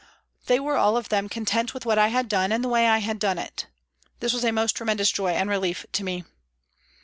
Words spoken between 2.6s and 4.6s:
the way I had done it. This was a